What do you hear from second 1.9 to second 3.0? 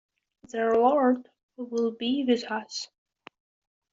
be with us.